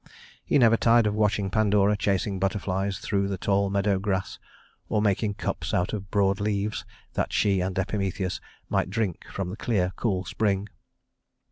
He 0.43 0.57
never 0.57 0.77
tired 0.77 1.05
of 1.05 1.13
watching 1.13 1.51
Pandora 1.51 1.95
chasing 1.95 2.39
butterflies 2.39 2.97
through 2.97 3.27
the 3.27 3.37
tall 3.37 3.69
meadow 3.69 3.99
grass, 3.99 4.39
or 4.89 4.99
making 4.99 5.35
cups 5.35 5.75
out 5.75 5.93
of 5.93 6.09
broad 6.09 6.39
leaves, 6.39 6.83
that 7.13 7.31
she 7.31 7.61
and 7.61 7.77
Epimetheus 7.77 8.41
might 8.67 8.89
drink 8.89 9.27
from 9.31 9.49
the 9.51 9.57
clear, 9.57 9.91
cool 9.97 10.25
spring. 10.25 10.69